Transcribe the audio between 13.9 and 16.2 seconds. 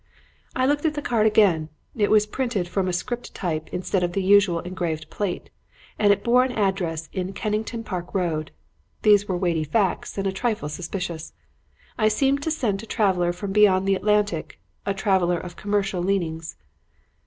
Atlantic; a traveler of commercial